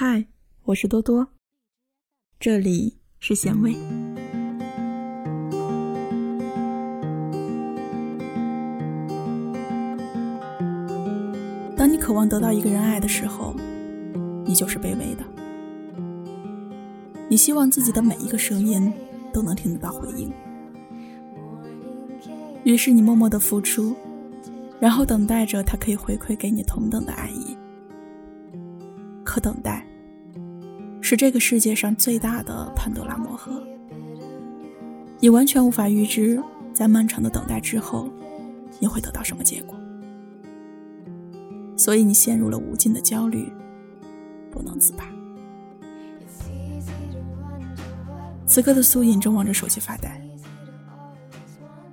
[0.00, 0.26] 嗨，
[0.62, 1.26] 我是多多，
[2.38, 3.74] 这里是咸味。
[11.76, 13.56] 当你渴望得到一个人爱的时候，
[14.46, 15.24] 你就是卑微的。
[17.28, 18.92] 你希望自己的每一个声音
[19.32, 20.32] 都能听得到回应，
[22.62, 23.96] 于是你默默的付出，
[24.78, 27.56] 然后等待着他可以回馈给你同等的爱意。
[29.24, 29.84] 可等待，
[31.08, 33.66] 是这个世界上最大的潘多拉魔盒。
[35.18, 36.38] 你完全无法预知，
[36.74, 38.10] 在漫长的等待之后，
[38.78, 39.74] 你会得到什么结果。
[41.78, 43.50] 所以你陷入了无尽的焦虑，
[44.50, 45.06] 不能自拔。
[48.46, 50.20] 此刻的苏颖正望着手机发呆。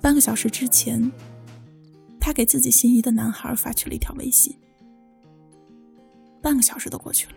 [0.00, 1.12] 半个小时之前，
[2.18, 4.56] 他给自己心仪的男孩发去了一条微信。
[6.42, 7.34] 半个小时都过去了，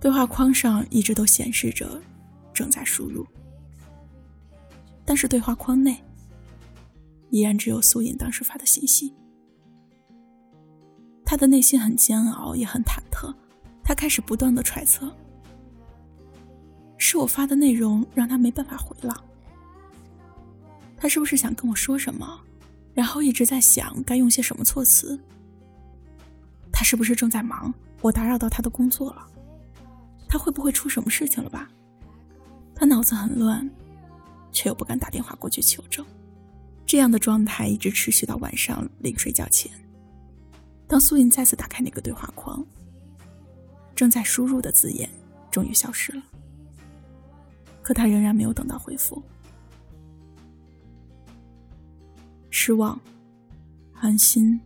[0.00, 2.00] 对话框上一直都显示着
[2.54, 3.26] 正在输入，
[5.04, 6.02] 但是对话框内
[7.28, 9.14] 依然只有苏颖当时发的信息。
[11.22, 13.32] 他的内心很煎熬，也很忐忑，
[13.84, 15.14] 他开始不断的揣测：
[16.96, 19.24] 是我发的内容让他没办法回了？
[20.96, 22.40] 他是不是想跟我说什么？
[22.94, 25.20] 然后一直在想该用些什么措辞？
[26.72, 27.72] 他是不是正在忙？
[28.00, 29.26] 我打扰到他的工作了？
[30.30, 31.68] 他会不会出什么事情了吧？
[32.72, 33.68] 他脑子很乱，
[34.52, 36.06] 却又不敢打电话过去求证。
[36.86, 39.70] 这样的状态一直持续到晚上临睡觉前。
[40.86, 42.64] 当苏颖再次打开那个对话框，
[43.94, 45.10] 正在输入的字眼
[45.50, 46.22] 终于消失了，
[47.82, 49.20] 可他仍然没有等到回复。
[52.50, 53.00] 失望、
[53.92, 54.60] 寒心、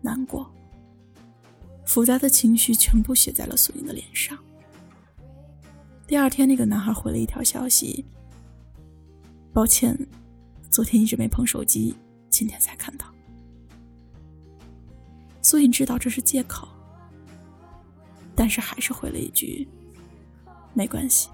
[0.00, 0.52] 难过。
[1.86, 4.36] 复杂的情绪全部写在了苏云的脸上。
[6.06, 8.04] 第二天，那个男孩回了一条消息
[9.52, 9.96] ：“抱歉，
[10.70, 11.94] 昨天一直没碰手机，
[12.28, 13.06] 今天才看到。”
[15.40, 16.68] 苏颖知道这是借口，
[18.34, 19.66] 但是还是回了一句
[20.74, 21.30] ：“没关系。”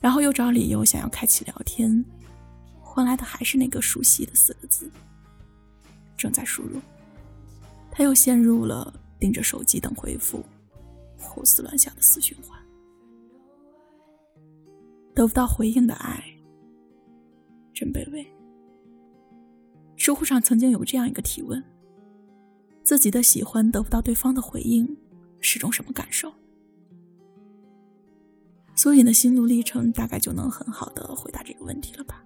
[0.00, 2.04] 然后又找理由想要开启聊天，
[2.80, 4.90] 换来的还是那个熟悉的四个字
[6.16, 6.80] ：“正在输入。”
[7.90, 10.44] 他又陷入了盯着手机等回复、
[11.18, 12.58] 胡思乱想的死循环。
[15.14, 16.22] 得不到回应的爱，
[17.72, 18.26] 真卑微。
[19.96, 21.62] 知乎上曾经有这样一个提问：
[22.82, 24.96] 自己的喜欢得不到对方的回应，
[25.40, 26.32] 是种什么感受？
[28.74, 32.24] 苏颖的心路历程大概就能很好的回答这个问题了吧？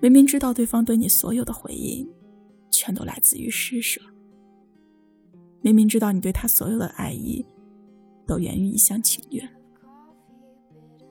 [0.00, 2.08] 明明知道对方对你所有的回应。
[2.76, 4.00] 全都来自于施舍。
[5.62, 7.46] 明明知道你对他所有的爱意，
[8.26, 9.48] 都源于一厢情愿，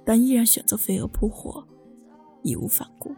[0.06, 1.66] 但依然选择飞蛾扑火，
[2.42, 3.16] 义无反顾。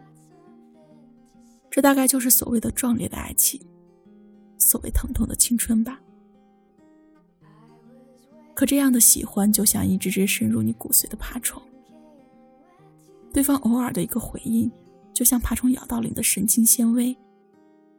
[1.70, 3.60] 这大概就是所谓的壮烈的爱情，
[4.58, 6.00] 所谓疼痛的青春吧。
[8.54, 11.62] 可这样的喜欢，就像一只只深入你骨髓的爬虫，
[13.32, 14.70] 对方偶尔的一个回应，
[15.12, 17.16] 就像爬虫咬到了你的神经纤维。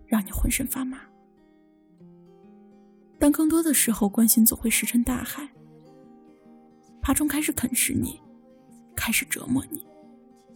[0.10, 1.02] 让你浑身发麻，
[3.20, 5.50] 但更多的时候，关心总会石沉大海。
[7.02, 8.18] 爬虫开始啃食你，
[9.08, 9.86] 开始折磨你，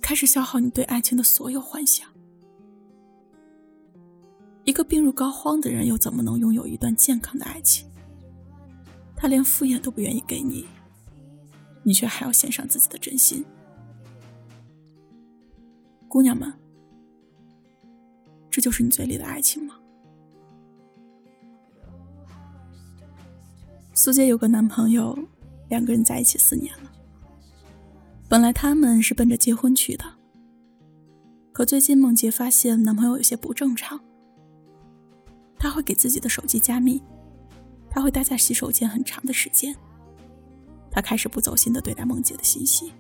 [0.02, 2.06] 开始消耗你对爱情的所有幻想。
[4.66, 7.90] 一个病入膏肓的人，又怎么能拥有一段健康的爱情？
[9.16, 10.68] 他连敷衍都不愿意给你，
[11.82, 13.46] 你却还要献上自己的真心。
[16.10, 16.54] 姑娘们。
[18.50, 19.76] 这就是你嘴里的爱情吗？
[23.94, 25.18] 苏杰有个男朋友，
[25.70, 26.81] 两个人在一起四年。
[28.32, 30.06] 本来他们是奔着结婚去的，
[31.52, 34.00] 可最近梦洁发现男朋友有些不正常。
[35.60, 37.04] 他会给自己的手机加密，
[37.90, 39.76] 他会待在洗手间很长的时间。
[40.90, 42.94] 他开始不走心的对待梦洁的信息。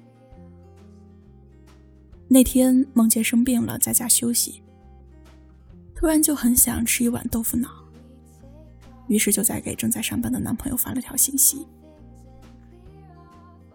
[2.28, 4.62] 那天梦洁生病了，在家休息。
[5.96, 7.70] 突然就很想吃一碗豆腐脑，
[9.08, 11.66] 于是就在给正在上班的男朋友发了条信息。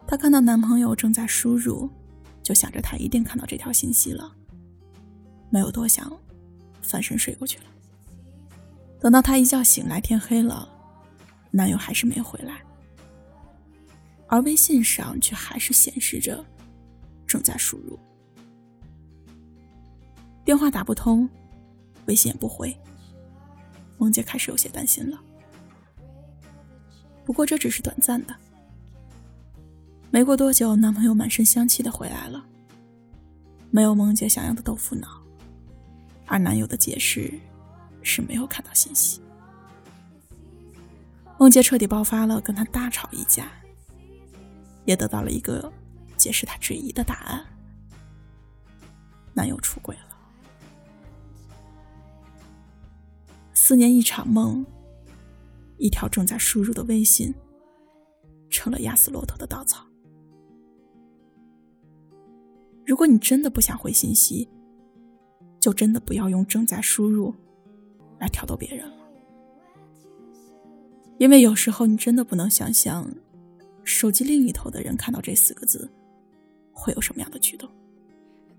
[0.07, 1.91] 她看到男朋友正在输入，
[2.43, 4.33] 就想着他一定看到这条信息了，
[5.51, 6.11] 没有多想，
[6.81, 7.65] 翻身睡过去了。
[9.01, 10.69] 等到她一觉醒来，天黑了，
[11.51, 12.63] 男友还是没回来，
[14.29, 16.45] 而微信上却还是显示着
[17.27, 17.99] 正在输入，
[20.45, 21.29] 电话打不通。
[22.07, 22.73] 微信也不回，
[23.99, 25.21] 梦洁开始有些担心了。
[27.25, 28.37] 不过这只是短暂的。
[30.11, 32.43] 没过多久，男朋友满身香气的回来了，
[33.71, 35.23] 没有梦姐想要的豆腐脑，
[36.27, 37.33] 而男友的解释
[38.03, 39.21] 是没有看到信息。
[41.39, 43.51] 梦洁彻底爆发了，跟他大吵一架，
[44.87, 45.71] 也得到了一个
[46.17, 47.45] 解释他质疑的答案：
[49.35, 50.17] 男友出轨了。
[53.53, 54.65] 四年一场梦，
[55.77, 57.35] 一条正在输入的微信，
[58.49, 59.85] 成了压死骆驼的稻草。
[62.87, 64.49] 如果你真的不想回信息，
[65.59, 67.35] 就真的不要用正在输入
[68.21, 68.97] 来挑逗别人了，
[71.19, 73.13] 因为有时候你真的不能想象，
[73.83, 75.91] 手机另一头的人看到这四个字
[76.71, 77.69] 会有什么样的举动，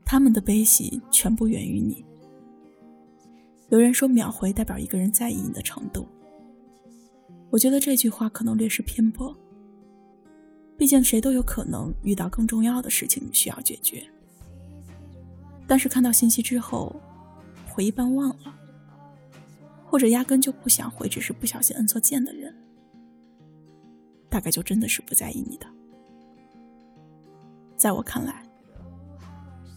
[0.03, 2.03] 他们的悲喜全部源于你。
[3.69, 6.05] 有人说秒回代表一个人在意你的程度，
[7.49, 9.33] 我觉得这句话可能略是偏颇，
[10.77, 14.05] 毕竟谁都有可能遇到更重要的事情需要解决。
[15.67, 16.95] 但是看到信息之后，
[17.69, 18.57] 回一般忘了，
[19.85, 22.55] 或者压根就不想回，只是不小心摁错键的人，
[24.29, 25.67] 大概就真的是不在意你的。
[27.75, 28.41] 在我看来，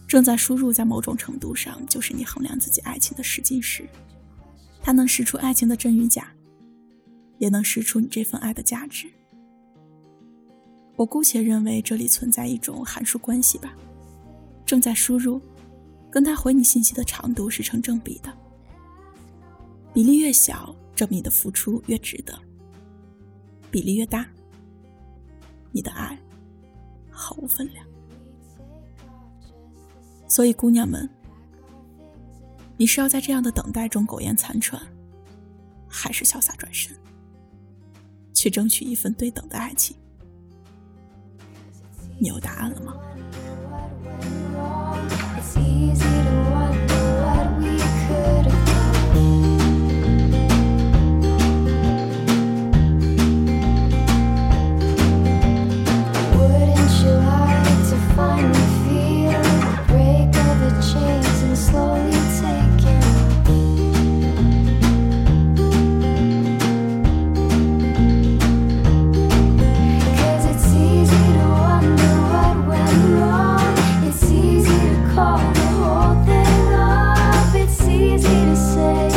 [0.07, 3.85] 正在输入在某种程度上就是你衡量自己爱情的试金石，
[4.81, 6.33] 它能试出爱情的真与假，
[7.37, 9.07] 也能试出你这份爱的价值。
[10.95, 13.75] 我姑且认为这里存在一种函数关系吧，
[14.65, 15.41] 正在输入。
[16.11, 18.31] 跟他回你信息的长度是成正比的，
[19.93, 22.35] 比例越小，证明你的付出越值得；
[23.71, 24.27] 比例越大，
[25.71, 26.19] 你的爱
[27.09, 27.85] 毫无分量。
[30.27, 31.09] 所以，姑娘们，
[32.75, 34.81] 你是要在这样的等待中苟延残喘，
[35.87, 36.93] 还是潇洒转身，
[38.33, 39.95] 去争取一份对等的爱情？
[42.19, 42.95] 你有答案了吗
[45.41, 46.10] season.
[78.61, 79.10] say